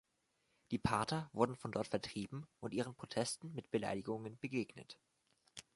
Die 0.71 0.79
Parther 0.79 1.29
wurden 1.31 1.55
von 1.55 1.71
dort 1.71 1.87
vertrieben 1.89 2.47
und 2.59 2.73
ihren 2.73 2.95
Protesten 2.95 3.53
mit 3.53 3.69
Beleidigungen 3.69 4.39
begegnet. 4.39 4.97